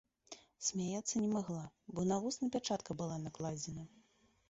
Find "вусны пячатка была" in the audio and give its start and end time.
2.25-3.23